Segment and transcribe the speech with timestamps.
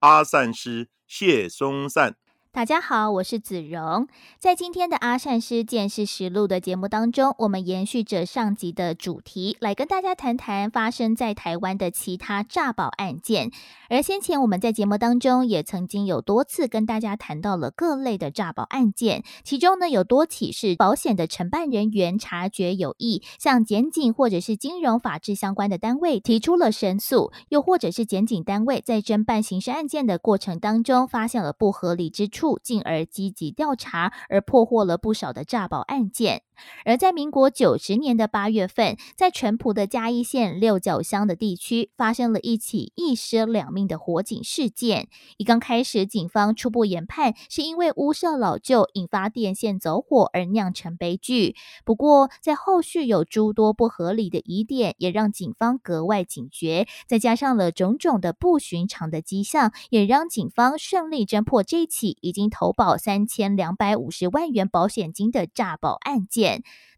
[0.00, 2.17] 阿散师谢松散。
[2.50, 4.08] 大家好，我是子荣。
[4.38, 13.52] 在今天的阿善师见识实录的节目当中，我们延续着上集的主题，来跟大家谈谈发生在台湾的其他诈保案件。
[13.90, 32.37] 而先前我们在节目当中也曾经有多次跟大家谈到了各类的诈保案件，其中呢有多起是保险的承办人员察觉有异，向检警或者是金融法制相关的单位提出了申诉，又或者是检警单位在侦办刑事案件的过程当中发现了不合理之处。
[32.38, 36.44] 处进而积极调查，而破获了不少的诈保案件。
[36.84, 45.08] 而在民国九十年的八月份，在淳朴的嘉义县六角乡的地区，发生了一起一尸两命的火警事件。
[45.36, 51.54] 一刚开始，警方初步研判是因为屋舍老旧引发电线走火而酿成悲剧。
[51.84, 56.86] 不过，在后续有诸多不合理的疑点，也让警方格外警觉。
[57.06, 66.47] 再加上了种种的不寻常的迹象，也让警方顺利侦破这起已经投保三千两百五十万元保险金的诈保案件。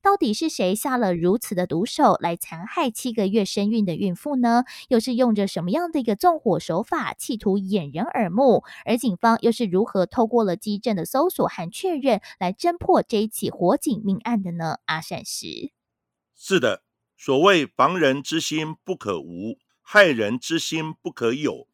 [0.02, 4.64] 到底是谁下了如此的毒手来残害七个月身孕的孕妇呢？
[4.88, 8.64] 又是用着什么样的一个纵火手法，企图掩人耳目？
[8.86, 14.78] 而警方又是如何透过了基证的搜索和确认，来侦破这一起火警命案的呢？
[14.86, 15.72] 阿善石，
[16.34, 16.82] 是的，
[17.18, 21.68] 所谓防人之心不可无，害人之心不可有。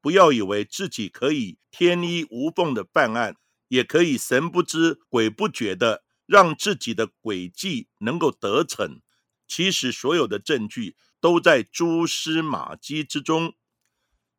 [0.00, 3.36] 不要以为自己可以天衣无缝的办案，
[3.68, 6.02] 也可以神不知鬼不觉的。
[6.28, 9.00] 让自己的诡计能够得逞，
[9.46, 13.54] 其实所有的证据都在蛛丝马迹之中。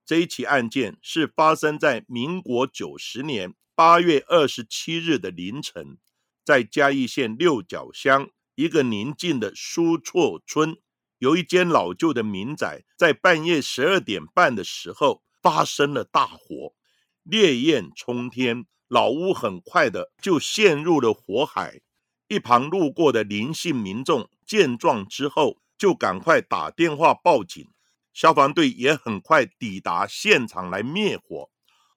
[0.06, 5.98] 这一起案件是发生在民国九十年八月二十七日的凌晨，
[6.46, 10.78] 在嘉义县六角乡一个宁静的苏厝村，
[11.18, 16.76] 有一间老旧的民宅，在半夜十二点半的时候发生了大火，
[17.24, 18.68] 烈焰冲天。
[18.90, 21.80] 老屋很快的就陷入了火海，
[22.28, 27.70] 一旁路过的林姓民众见状之后，就赶快打电话报警，
[28.14, 31.52] 消防队也很快抵达现场来灭火。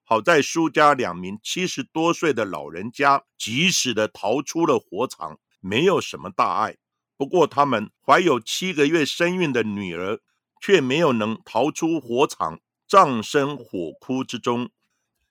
[0.04, 6.76] 好在苏家两名七十多岁的老人家及时的逃出了火场，没有什么大碍。
[7.16, 10.20] 不过他们怀有七个月身孕的女儿，
[10.60, 14.68] 却没有能逃出火场，葬身火窟之中，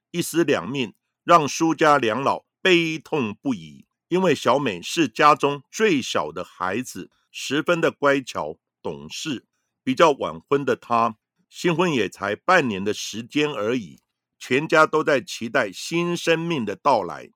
[0.10, 0.96] 一尸两命。
[1.24, 9.46] 让苏家两老悲痛不已，因为小美是家中最小的孩子，十分的乖巧懂事。
[9.84, 11.18] 比较晚婚的她，
[11.50, 14.02] 新婚也才半年的时间而已，
[14.38, 17.32] 全家都在期待新生命的到来。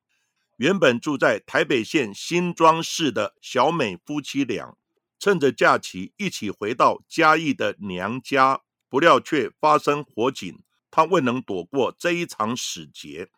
[0.58, 4.78] 原本住在台北县新庄市的小美夫妻俩，
[5.20, 13.30] 趁着假期一起回到嘉义的娘家，不料却发生火警，她未能躲过这一场死劫。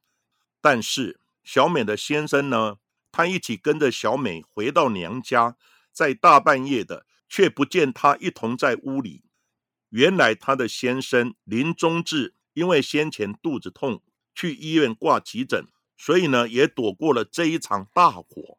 [0.70, 2.76] 但是小美的先生呢？
[3.10, 5.56] 他一起跟着小美回到娘家，
[5.94, 9.24] 在大半夜的，却不见他一同在屋里。
[9.92, 14.04] 原来他的先生林中志因为先前肚子痛，
[14.36, 15.68] 去医院挂急诊，
[15.98, 18.57] 所以呢，也躲过了这一场大火。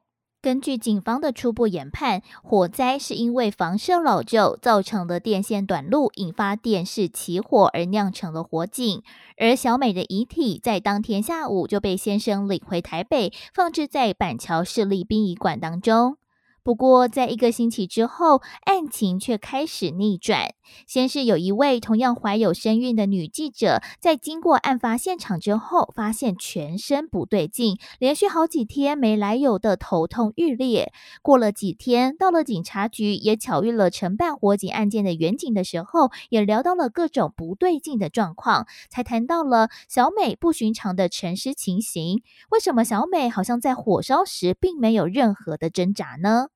[0.48, 9.02] 根据警方的初步研判，火灾是因为房舍老旧造成的电线短路，引发电视起火而酿成了火警。
[9.36, 16.16] 而小美的遗体在当天下午就被先生领回台北，放置在板桥市立殡仪馆当中。
[16.62, 20.54] 不过，在一个星期之后，案情却开始逆转。
[20.86, 30.92] 先是有一位同样怀有身孕的女记者，在经过案发现场之后，发现全身不对劲，连续好几天没来由的头痛欲裂。
[31.22, 42.22] 过了几天，到了警察局，也巧遇了承办火警案件的员警的时候，也聊到了各种不对劲的状况，才谈到了小美不寻常的沉尸情形。
[42.50, 46.48] 为什么小美好像在火烧时并没有任何的挣扎呢？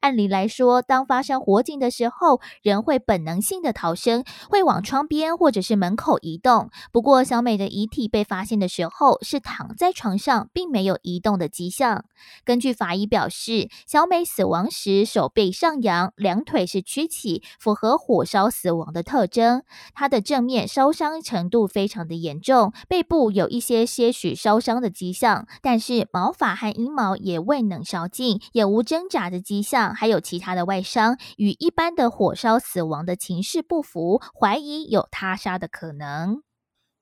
[0.00, 6.70] 按理来说，当发生火警的时候，人会本能性的逃生，会往窗边或者是门口移动。
[6.92, 12.04] 不过，小美的遗体被发现的时候是躺在床上，并没有移动的迹象。
[12.44, 19.62] 根据法医表示，小美死亡时手背上扬，两腿是曲起，符合火烧死亡的特征。
[19.94, 29.85] 她的正面烧伤程度非常的严重，背部有一些些许烧伤的迹象，但是毛发和阴毛也未能烧尽，也无挣扎的迹象。
[29.94, 36.42] 还有其他的外伤，与一般的火烧死亡的情势不符，怀疑有他杀的可能。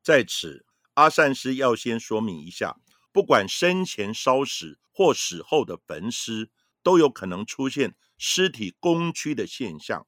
[0.03, 2.77] 在此，阿善师要先说明一下，
[3.13, 6.51] 不管生前烧死或死后的焚尸，
[6.83, 10.07] 都有可能出现尸体弓曲的现象，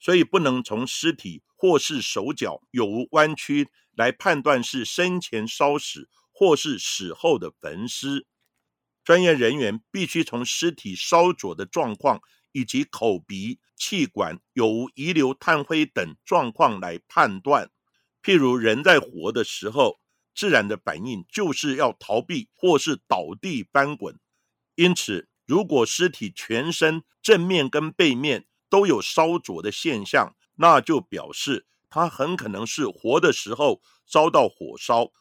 [0.00, 8.26] 所以不能从尸体或是手脚有无弯曲来判断是生前烧死或是死后的焚尸。
[9.04, 12.20] 专业人员必须从尸体烧灼的状况
[12.52, 17.70] 以及口鼻、气管有无遗留炭灰等状况来判断。
[18.22, 20.00] 譬如人在活的时候，
[20.34, 24.18] 自然的反应就是要逃避或是倒地翻滚。
[24.74, 35.12] 因此，如果尸体全身正面跟背面都有烧灼的现象，那就表示他很可能是活的时候遭到火烧。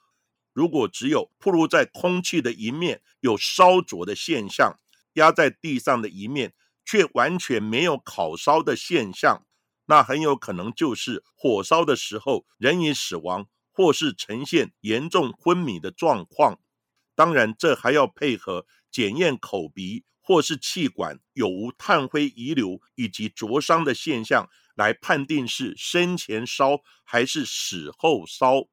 [0.54, 4.80] 如果只有暴露在空气的一面有烧灼的现象，
[5.14, 6.54] 压在地上的一面
[6.86, 9.46] 却完全没有烤烧的现象，
[9.88, 16.60] 那很有可能就是火烧的时候人已死亡，或是呈现严重昏迷的状况。
[17.16, 28.68] 当然，这还要配合检验口鼻或是气管有无炭灰遗留以及灼伤的现象，来判定是生前烧还是死后烧。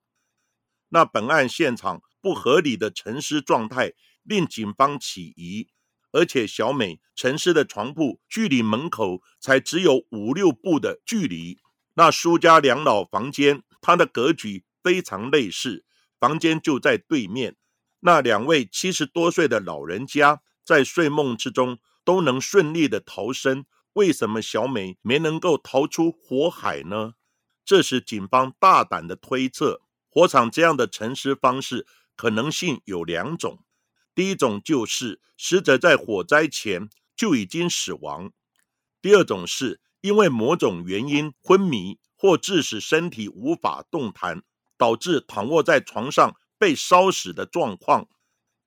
[0.90, 5.68] 那本案现场不合理的沉尸状态令警方起疑，
[6.12, 11.58] 而且小美沉尸的床铺距离门口才只有五六步的距离。
[11.94, 15.84] 那苏家两老房间，它的格局非常类似，
[16.18, 17.56] 房间就在对面。
[18.00, 27.14] 那两位七十多岁的老人家在睡梦之中都能顺利的逃生，为什么小美没能够逃出火海呢？
[27.64, 29.82] 这时警方大胆的推测。
[30.12, 31.86] 火场这样的沉尸方式
[32.16, 33.60] 可能性有两种，
[34.14, 38.30] 第一种就是死者在火灾前就已经死亡；
[39.00, 44.42] 第二种是因为某种原因昏迷或致使身体无法动弹，
[44.76, 48.08] 导致躺卧在床上被烧死的状况。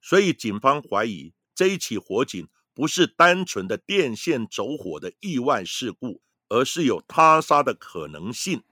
[0.01, 8.63] 所以警方怀疑这一起火警不是单纯的电线走火的意外事故，而是有他杀的可能性。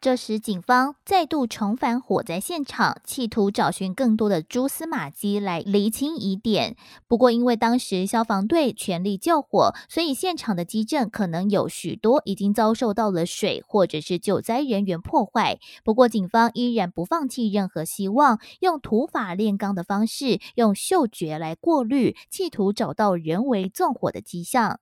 [0.00, 6.76] 这时，警方再度重返火灾现场，企图找寻更多的蛛丝马迹来厘清疑点。
[7.08, 15.58] 不过，因为当时消防队全力救火，所以现场的基证可能有许多已经遭受到了水或者是救灾人员破坏。
[15.82, 24.78] 不过，警方依然不放弃任何希望，用土法炼钢的方式，用嗅觉来过滤，企图找到人为纵火的迹象。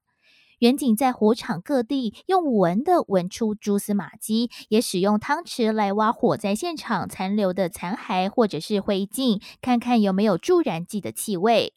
[0.60, 11.74] 远景在火场各地用闻的闻出蛛丝马迹，也使用汤匙来挖火灾现场残留的残骸或者是灰烬，看看有没有助燃剂的气味。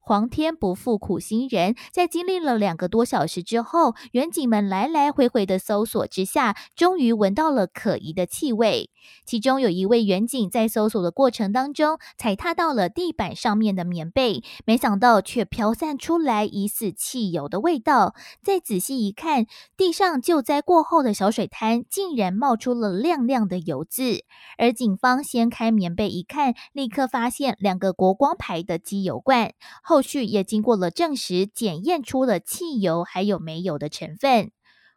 [0.00, 8.90] 皇天不负苦心人，在经历了两个多小时之后，远景们来来回回的搜索之下，终于闻到了可疑的气味。
[9.24, 18.14] 其中有一位远警在搜索的过程当中，踩踏到了地板上面的棉被，没想到却飘散出来疑似汽油的味道。
[18.42, 19.46] 再仔细一看，
[19.76, 24.24] 地上救灾过后的小水滩竟然冒出了亮亮的油渍。
[24.56, 29.52] 而警方掀开棉被一看，立刻发现两个国光牌的机油罐。
[29.82, 34.50] 后续也经过了证实，检验出了汽油还有煤油的成分。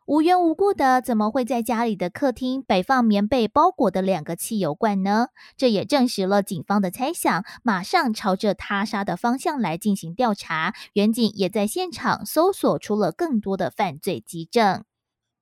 [0.08, 5.27] 无缘无故的，怎么会在家里的客厅摆放棉被包裹的两个汽油罐呢？
[5.55, 10.74] 这也证实了警方的猜想，马上朝着他杀的方向来进行调查。
[10.93, 14.84] 远警也在现场搜索出了更多的犯罪迹证。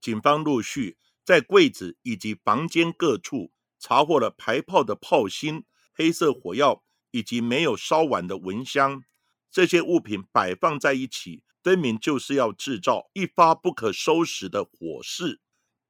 [0.02, 5.64] 警方陆续在柜子以及房间各处查获了排炮的炮芯、
[5.96, 9.04] 黑色火药以及没有烧完的蚊香。
[9.50, 15.42] 这些物品摆放在一起，分明就是要制造一发不可收拾的火势。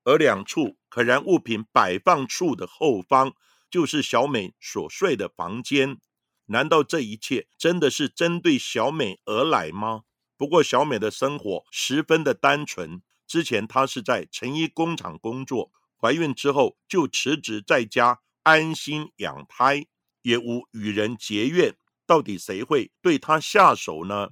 [0.03, 3.33] 而两处可燃物品摆放处的后方，
[3.69, 5.99] 就是小美所睡的房间。
[6.45, 10.03] 难道这一切真的是针对小美而来吗？
[10.35, 13.01] 不过小美的生活十分的单纯。
[13.27, 15.71] 之前她是在成衣工厂工作，
[16.01, 19.85] 怀孕之后就辞职在家安心养胎，
[20.23, 21.75] 也无与人结怨。
[22.07, 24.29] 到底谁会对她下手呢？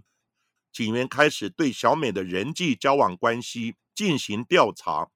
[0.78, 5.10] 警员开始对小美的人际交往关系进行调查。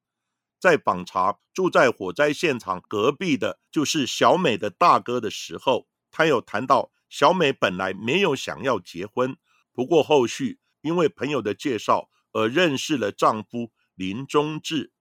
[0.59, 9.37] 在访查住在火灾现场隔壁的，就是小美的大哥的时候，他有谈到小美本来没有想要结婚，
[9.71, 14.91] 不过后续因为朋友的介绍而认识了丈夫林中志。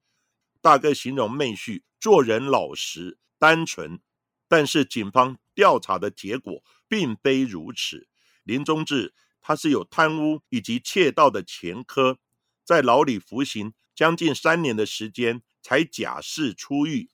[0.60, 3.98] 大哥形容妹婿做人老实单纯，
[4.46, 8.08] 但是警方调查的结果并非如此。
[8.44, 12.18] 林中志他是有贪污以及窃盗的前科，
[12.64, 15.42] 在牢里服刑将近三年的时间。
[15.62, 17.10] 才假释出狱。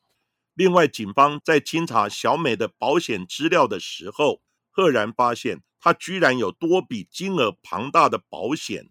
[0.54, 4.40] 另外，警方在清查小美的保险资料的时候，
[4.70, 8.88] 赫然发现她居然有多笔金额庞大的保险。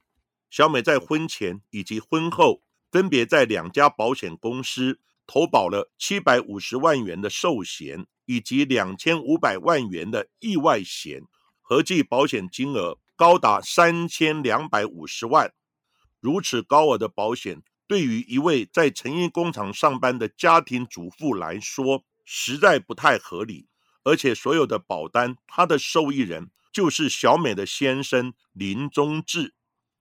[0.49, 11.23] 小美在婚前以及婚后，分别在两家保险公司投保了七百五十万元的寿险以及两千五百万元的意外险，
[11.61, 15.53] 合计保险金额高达三千两百五十万。
[16.19, 17.61] 如此高额的保险。
[17.87, 23.67] 对于一位在成衣工厂上班的家庭主妇来说，实在不太合理。
[24.03, 29.53] 而且，所有的保单，它的受益人就是小美的先生林宗志。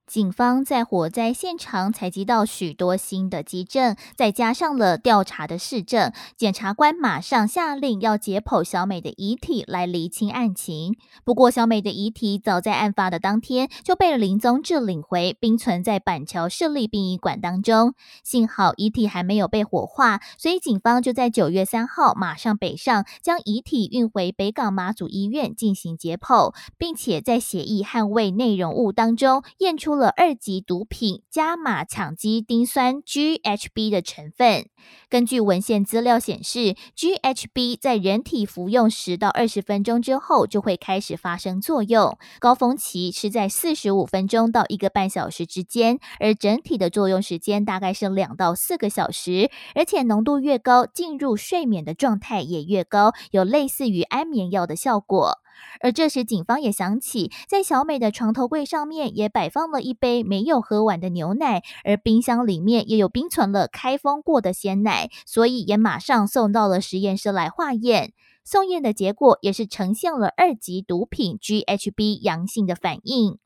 [0.07, 10.95] 警方在火灾现场采集到许多新的基证，再加上了调查的市证，检察官马上下令要解剖小美的遗体来厘清案情。
[11.23, 17.95] 不过，小美的遗体早在案发的当天就被林宗志领回，并存在板桥市立殡仪馆当中。
[18.23, 29.94] 幸好遗体还没有被火化，所以警方就在九月三号马上北上，将遗体运回北港马祖医院进行解剖，并且在血液捍卫内容物当中验出。
[29.95, 34.67] 了二级毒品加马羟基丁酸 （GHB） 的成分。
[35.09, 49.49] 根据文献资料显示，GHB 在人体服用十到二十分钟之后就会开始发生作用，高峰期是在四十五分钟到一个半小时之间，而整体的作用时间大概是两到四个小时。
[49.73, 55.39] 而且浓度越高，进入睡眠的状态也越高，有类似于安眠药的效果。
[55.81, 68.13] 而这时，警方也想起，在小美的床头柜上面也摆放了一杯没有喝完的牛奶，而冰箱里面也有冰存了开封过的鲜奶，所以也马上送到了实验室来化验。
[68.43, 73.39] 送验的结果也是呈现了二级毒品 GHB 阳性的反应。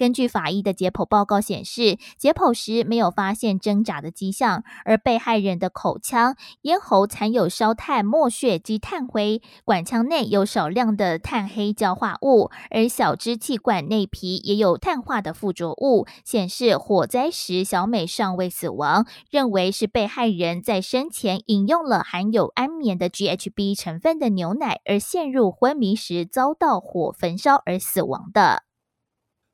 [0.00, 28.69] 根据法医的解剖报告显示，解剖时没有发现挣扎的迹象，而被害人的口腔、咽喉残有烧炭墨血及炭灰，管腔内有少量的炭黑焦化物，而小支气管内皮也有碳化的附着物，显示火灾时小美尚未死亡，认为是被害人在生前饮用了含有安眠的 GHB 成分的牛奶，而陷入昏迷时遭到火焚烧而死亡的。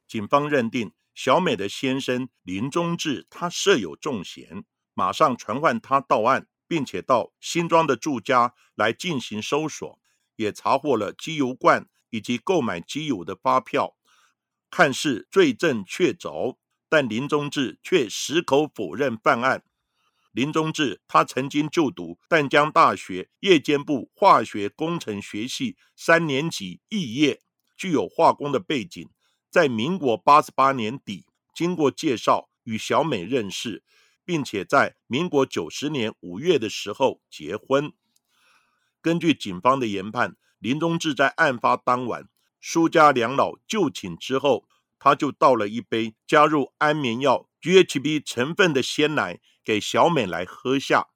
[0.07, 9.99] 警方认定小美的先生林中志他设有重嫌，马上传唤他到案，并且到新庄的住家来进行搜索，
[10.37, 13.97] 也查获了机油罐以及购买机油的发票，
[14.71, 16.57] 看似罪证确凿，
[16.89, 19.65] 但林中志却矢口否认犯案。
[20.33, 27.41] 林中志他曾经就读淡江大学夜间部化学工程学系三年级肄业，
[27.75, 29.09] 具有化工的背景。
[29.57, 33.83] 在民国八十八年底，经过介绍与小美认识，
[34.23, 37.91] 并且在民国九十年五月的时候结婚。
[39.01, 42.29] 根据警方的研判，林宗志在案发当晚，
[42.61, 51.07] 苏家两老就寝之后，他就倒了一杯加入安眠药 GHB 成分的鲜奶给小美来喝下，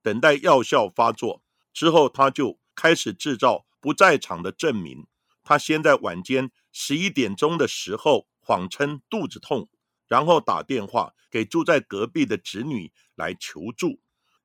[0.00, 1.42] 等待药效发作
[1.72, 5.08] 之后，他就开始制造不在场的证明。
[5.42, 6.52] 他先在晚间。
[6.72, 9.68] 十一点钟的时候，谎称肚子痛，
[10.06, 14.00] 然后打电话给住在隔壁的侄女来求助，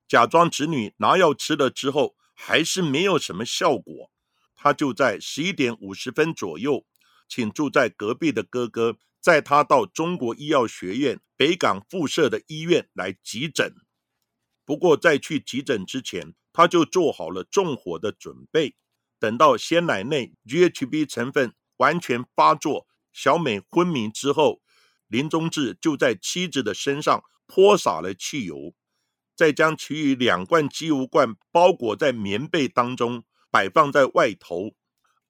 [0.08, 4.12] 假装侄女拿药吃了之后还是没有什么效果，
[4.55, 6.86] 他就在十一点五十分左右，
[7.27, 13.74] 请住在隔壁的哥哥载他到中国医药学院北港附设的医院来急诊。
[14.65, 18.75] 不过在去急诊之前，他就做好了纵火的准备，
[19.20, 21.53] 等到鲜奶内 GHB 成分。
[21.77, 24.62] 完全发作，小美昏迷之后，
[25.08, 28.74] 林宗志就在妻子的身上泼洒了汽油，
[29.36, 34.75] 再将其余两罐机油罐包裹在棉被当中，摆放在外头。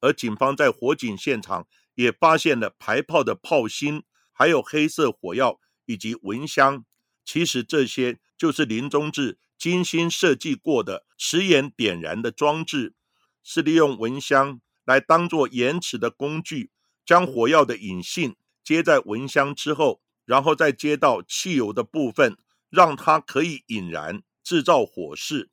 [0.02, 6.86] 而警方在火警现场也发现了排炮的炮芯，还有黑色火药以及蚊香。
[7.24, 12.94] 其实这些就是林宗志精心设计过的迟延点燃的装置，
[13.42, 14.62] 是利用蚊香。
[14.86, 16.72] 来当做延迟的工具，
[17.06, 22.38] 将火药的引信接在蚊香之后，然后再接到汽油的部分，
[22.70, 25.50] 让它可以引燃，制造火势。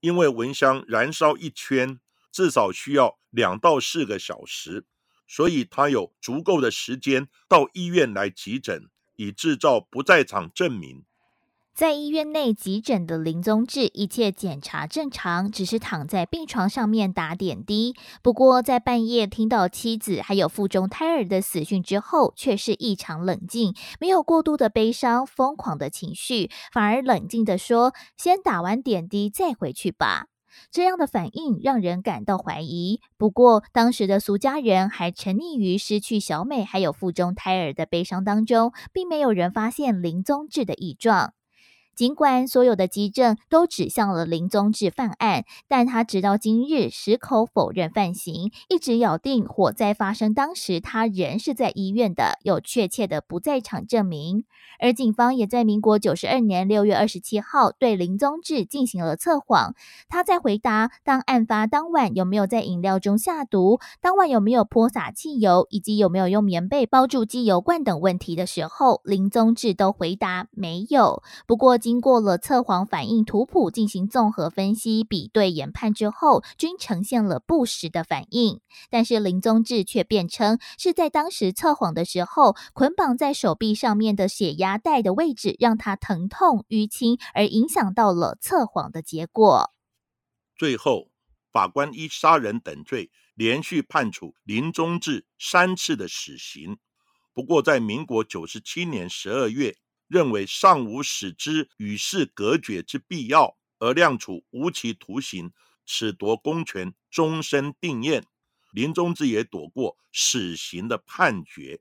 [0.00, 2.00] 因为蚊香燃烧一圈
[2.30, 4.86] 至少需要两到四个小时，
[5.26, 11.04] 所以他有足够的时间到医院来急诊，以制造不在场证明。
[11.78, 17.94] 在医院内急诊的林宗志，一切检查正常，只是躺在病床上面打点滴。
[18.20, 30.26] 不过，在半夜听到妻子还有腹中胎儿的死讯之后，却是异常冷静，没有过度的悲伤、疯狂的情绪，反而冷静的说：“先打完点滴再回去吧。”
[30.72, 33.00] 这样的反应让人感到怀疑。
[33.16, 41.34] 不过，当时的苏家人还沉溺于失去小美还有腹中胎儿的悲伤当中，并没有人发现林宗志的异状。
[41.98, 54.44] 尽管所有的基证都指向了林宗志犯案，但他直到今日矢口否认犯行，一直咬定火灾发生当时他人是在医院的，有确切的不在场证明。
[54.78, 59.74] 而警方也在民国九十二年六月二十七号对林宗志进行了测谎。
[60.08, 71.24] 他在回答当案发当晚有没有在饮料中下毒，当晚有没有泼洒汽油，以及有没有用棉被包住机油罐等问题的时候，林宗志都回答没有。
[71.48, 78.60] 不过，经过了测谎反应图谱进行综合分析、比对研判之后，均呈现了不实的反应。
[78.90, 89.70] 但是林宗志却辩称是在当时测谎的时候，捆绑在手臂上面的血压带的位置让他疼痛淤青，而影响到了测谎的结果。
[90.54, 91.08] 最后，
[91.50, 96.76] 法官依杀人等罪，连续判处林宗志三次的死刑。
[97.32, 99.78] 不过，在民国九十七年十二月。
[100.08, 105.52] 认为尚无使之与世隔绝之必要，而量处无期徒刑，
[105.86, 108.26] 褫夺公权，终身定验。
[108.72, 111.80] 林宗志也躲过死刑的判决。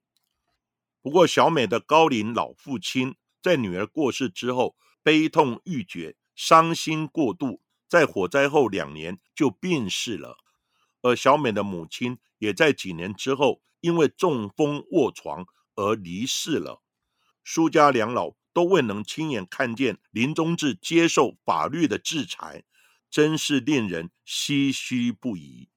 [1.02, 10.38] 不过，小美的高龄老父亲在女儿过世之后，悲痛欲绝，伤心过度，在火灾后两年就病逝了。
[11.02, 16.82] 而小美的母亲也在几年之后，因为中风卧床而离世了。
[17.50, 22.66] 苏家两老都未能亲眼看见林宗志接受法律的制裁，
[23.10, 25.70] 真是令人唏嘘不已。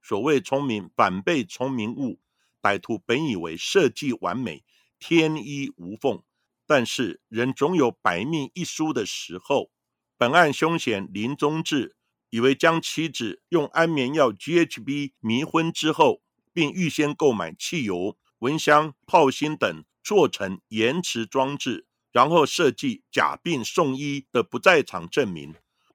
[0.00, 2.20] 所谓聪明反被聪明误，
[2.62, 4.62] 歹徒本以为设计完美、
[5.00, 6.22] 天衣无缝，
[6.68, 9.72] 但是人总有百密一疏的时候。
[10.16, 11.96] 本案凶嫌林宗志
[12.28, 19.84] 以为将妻子用安眠药 GHB 迷昏之后，并预先购买汽油、蚊香、炮芯等。
[20.02, 25.54] 做成延迟装置，然后设计假病送医的不在场证明。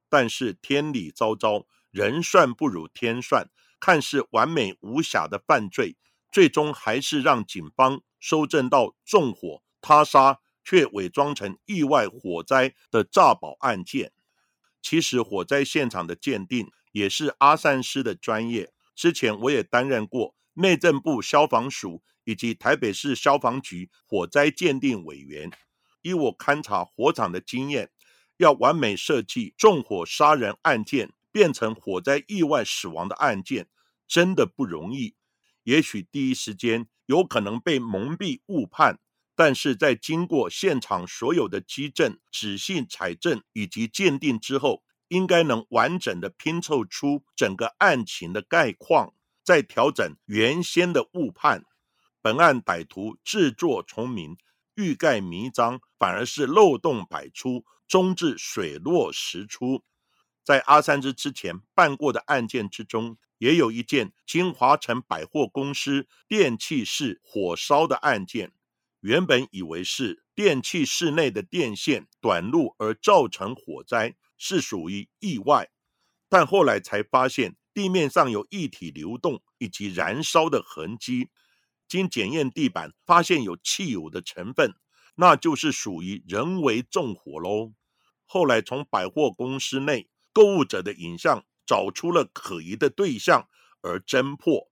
[0.09, 5.97] 但是天理昭昭，人算不如天算，看似完美无瑕的犯罪，
[6.31, 14.13] 最终还是让警方收证到纵火他杀，却伪装成意外火灾的诈保案件。
[14.81, 22.03] 其实火灾现场的鉴定也是阿善师的专业，之前我也担任过内政部消防署。
[22.25, 25.49] 以及台北市消防局火灾鉴定委员，
[26.01, 27.89] 以我勘察火场的经验，
[28.37, 33.69] 要完美设计纵火杀人案件变成火灾意外死亡的案件，
[34.07, 35.15] 真的不容易。
[35.63, 38.99] 也许第一时间有可能被蒙蔽误判，
[39.35, 51.63] 但是在经过现场所有的基证、仔细采证以及鉴定之后，应该能完整的拼凑出整个案情的概况，再调整原先的误判。
[52.25, 54.35] 本案歹徒自作聪明，
[54.73, 59.83] 欲盖弥彰，反而是漏洞百出，终至水落石出。
[60.43, 68.53] 在阿三之之前办过的案件之中，也有一件金华城百货公司电器室火烧的案件。
[69.01, 75.69] 原本以为是电器室内的电线短路而造成火灾，是属于意外，
[76.27, 81.29] 但后来才发现地面上有液体流动以及燃烧的痕迹。
[81.87, 84.73] 经检验地板，发现有汽油的成分，
[85.15, 87.73] 那就是属于人为纵火喽。
[88.25, 93.47] 后来从百货公司内购物者的影像找出了可疑的对象，
[93.81, 94.69] 而侦破。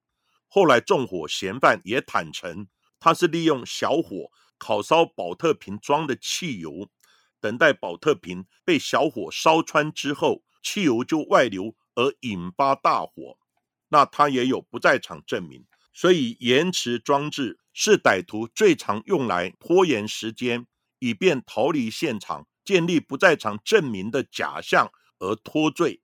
[0.48, 2.68] 后来纵火嫌犯也坦诚，
[3.00, 6.90] 他是利用小火烤烧保特瓶装的汽油，
[7.40, 13.38] 等待保特瓶被小火烧穿之后，汽油就外流而引发大火。
[13.90, 15.66] 那他也有不在场证明。
[15.94, 20.66] 所以，延迟装置是歹徒最常用来拖延时间，
[21.00, 26.02] 以便逃离现场、建立不在场证明的假象而脱罪。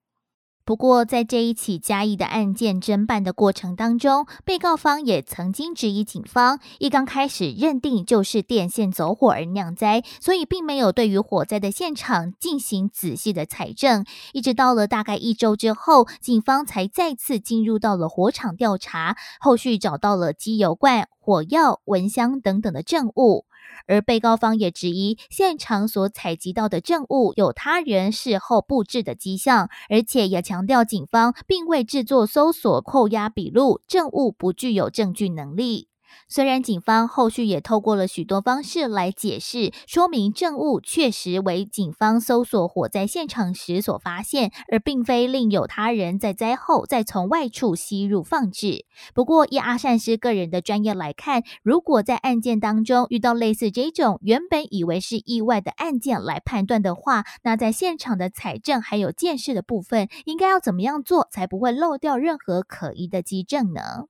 [0.70, 14.06] 不过，在这一起嘉义的案件侦办的过程当中，被告方也曾经质疑警方，一刚开始认定就是电线走火而酿灾，所以并没有对于火灾的现场进行仔细的采证。
[14.32, 23.46] 一直到了大概一周之后，警方才再次进入到了火场调查，后续找到了机油罐、火药、蚊香等等的证物。
[23.86, 35.88] 而被告方也质疑，现场所采集到的证物有他人事后布置的迹象，而且也强调警方并未制作搜索、扣押笔录，证物不具有证据能力。
[36.28, 48.86] 虽然警方后续也透过了许多方式来解释说明证物确实为警方搜索火灾现场时所发现，而并非另有他人在灾后再从外处吸入放置。
[49.14, 64.09] 不过，以阿善师个人的专业来看，如果在案件当中遇到类似这种原本以为是意外的案件来判断的话，那在现场的采证还有见识的部分，应该要怎么样做才不会漏掉任何可疑的基证呢？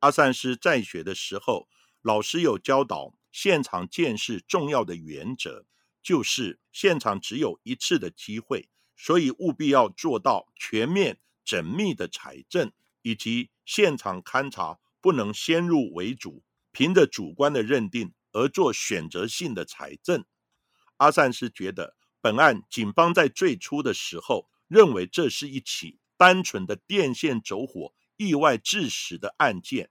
[0.00, 1.68] 阿善师在学的时候，
[2.02, 5.66] 老师有教导现场见识重要的原则，
[6.02, 20.24] 就是现场只有一次的机会，所以务必要做到全面缜密的采证，以及现场勘查不能先入为主，凭着主观的认定而做选择性的采证。
[20.96, 27.92] 阿善师觉得，本案警方在最初的时候认为这是一起单纯的电线走火。
[28.20, 29.88] 意外致死的案件，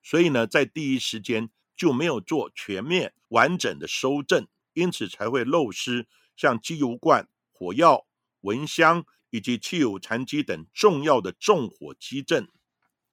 [0.00, 8.06] 所以呢，在第一时间就没有做全面完整的收证，因此才会漏失像机油罐、火药、
[8.42, 12.46] 蚊香以及汽油残机等重要的纵火基证，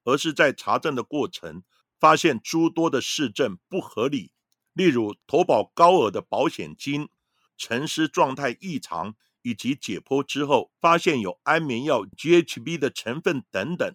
[0.04, 1.64] 而是在查证的过程
[1.98, 4.30] 发现诸多的市政不合理，
[4.72, 7.08] 例如投保高额的保险金、
[7.56, 13.92] 沉尸状态异常，以及解剖之后发现有安眠药 GHB 的成分等等。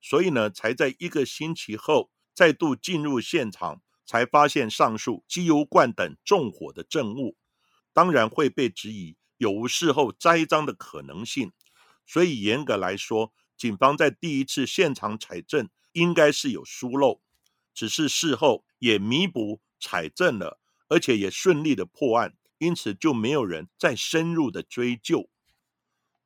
[0.00, 7.36] 所以呢，才在一个星期后再度进入现场，才发现上述机油罐等纵火的证物，
[7.92, 11.52] 当然会被质疑有无事后栽赃的可能性。
[12.06, 17.20] 所以严格来说，警方在第一次现场采证应该是有疏漏，
[17.74, 25.28] 只是事后也弥补采证了，而且也顺利的破案，因此就没有人再深入的追究。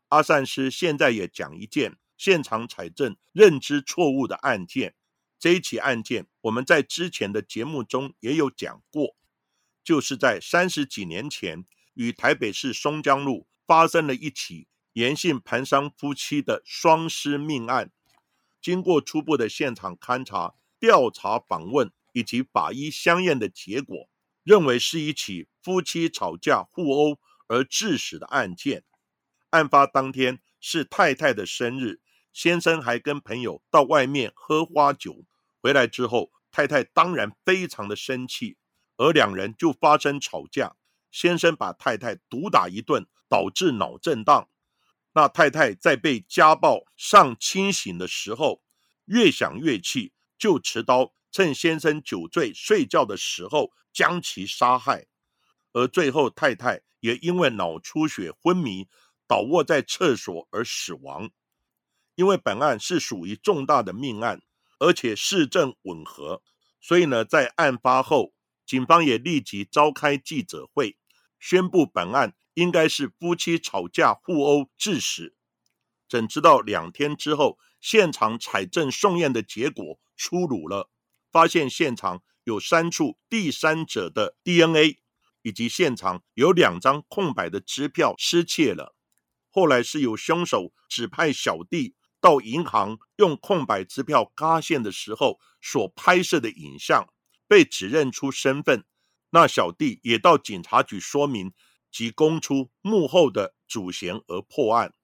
[0.09, 1.99] 阿善师现在也讲一件。
[2.17, 4.95] 现场采证认知错误的案件，
[5.39, 9.17] 这一起案件我们在之前的节目中也有讲过，
[9.83, 17.91] 就是在三十几年前，与台北市松江路发生了一起严姓盘商夫妻的双尸命案。
[18.61, 24.09] 经过初步的现场勘查、调查访问以及法医相验的结果，
[24.45, 28.85] 认为是一起夫妻吵架互殴而致死的案件。
[29.51, 32.02] 案发当天是太太的生日。
[32.33, 35.25] 先生还跟朋友到外面喝花酒，
[35.61, 38.57] 回来之后，太太当然非常的生气，
[38.97, 40.77] 而两人就发生吵架。
[41.11, 44.49] 先生把太太毒打一顿，导致脑震荡。
[45.13, 48.63] 那太太在被家暴上清醒的时候，
[49.05, 55.07] 越想越气，就持刀趁先生酒醉睡觉的时候将其杀害。
[55.75, 58.89] 而最后，太太也因为脑出血昏迷，
[59.27, 61.31] 倒卧在厕所而死亡。
[62.15, 64.43] 因为本案是属于重大的命案，
[64.79, 66.43] 而且市政吻合，
[66.81, 68.35] 所以呢，在案发后，
[68.67, 70.99] 警方也立即召开记者会，
[71.41, 75.35] 宣布本案应该是夫妻吵架互殴致死。
[76.09, 80.91] 怎知道两天之后，现场采证送验的结果出炉了，
[81.31, 84.99] 发现现场有三处第三者的 DNA，
[85.41, 88.95] 以及现场有两张空白的支票失窃了。
[89.51, 91.95] 后来是有凶手指派小弟。
[92.23, 97.13] 到银行用空白支票嘎线的时候所拍摄的影像
[97.49, 98.85] 被指认出身份，
[99.31, 101.53] 那小弟也到警察局说明
[101.91, 104.95] 及供出幕后的主嫌而破案。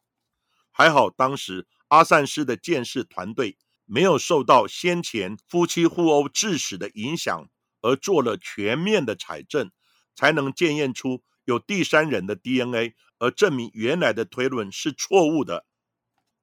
[0.71, 7.51] 还好当时阿善师的鉴识团队没有受到先前夫妻互殴致死的影响，
[7.81, 9.73] 而做了全面的采证，
[10.15, 15.67] 才能检验出有第三人的 DNA，而证明原来的推论是错误的。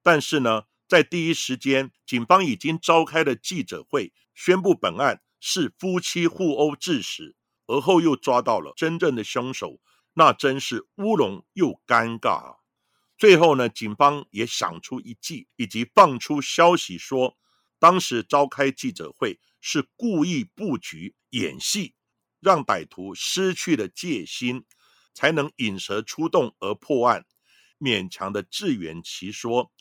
[0.05, 9.79] 但是呢，在第一时间，警方已经召开了记者会，宣布本案是夫妻互殴致死，而后又抓到了真正的凶手，
[10.13, 12.55] 那真是乌龙又尴尬啊！
[13.17, 17.35] 最后呢，警方也想出一计，以及放出消息说，
[17.79, 21.95] 当时召开记者会是故意布局演戏，
[22.39, 24.65] 让歹徒失去了戒心，
[25.15, 27.25] 才能引蛇出洞而破案，
[27.79, 29.71] 勉强的自圆其说。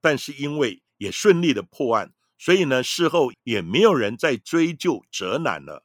[0.00, 5.84] 但是因为也顺利的破案，所以呢，事后也没有人再追究责难了。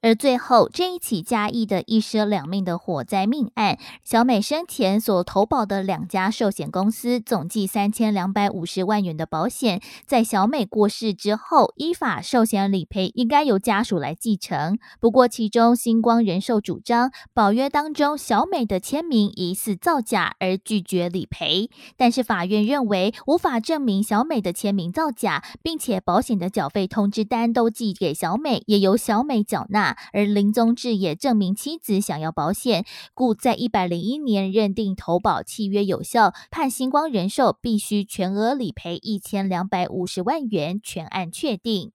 [0.00, 14.78] 而最后这一起嘉义的一尸两命的火灾命案，小美生前所投保的两家寿险公司总计三千两百五十万元的保险，在小美过世之后，依法寿险理赔应该由家属来继承。
[15.00, 21.70] 不过，其中星光人寿主张保约当中小美的签名疑似造假，而拒绝理赔。
[21.96, 29.87] 但是法院认为无法证明小美的签名造假，并且保险的缴费通知单都寄给小美，也由小美缴纳。
[30.12, 41.92] 而林宗志也证明妻子想要保险，故在一百零一年认定投保契约有效，判星光人寿必须全额理赔一千两百五十万元，全案确定。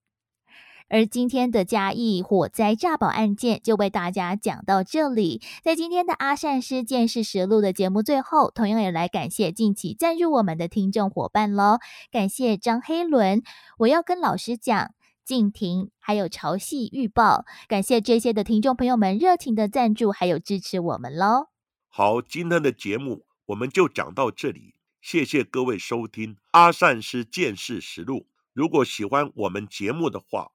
[0.90, 5.40] 而今天的嘉义火灾诈保案件就为大家讲到这里。
[5.62, 11.78] 在今天的阿善师见识实录的节目最后，同样也来感谢近期赞助我们的听众伙伴喽，
[12.12, 13.42] 感谢张黑伦。
[13.78, 14.90] 我要跟老师讲。
[15.24, 21.46] 静婷，还有潮汐预报，感谢这些的听众朋友们热情的赞助，还有支持我们喽。
[21.88, 28.26] 好，今天的节目我们就讲到这里，谢谢各位收听阿善师见识实录。
[28.52, 30.50] 如果喜欢我们节目的话，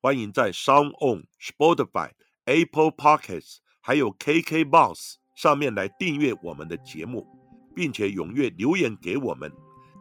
[0.00, 2.12] 欢迎在 Sound On、Spotify、
[2.46, 7.26] Apple Podcasts 还有 KK Box 上面来订阅我们的节目，
[7.74, 9.52] 并且踊跃留言给我们，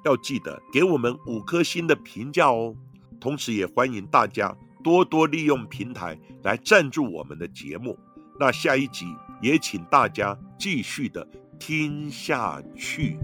[0.06, 2.76] 要记得给我们五颗星的评价哦。
[3.24, 7.98] 同时，也欢迎大家多多利用平台来赞助我们的节目。
[8.38, 9.06] 那下一集
[9.42, 11.26] 也请大家继续的
[11.58, 13.18] 听下去。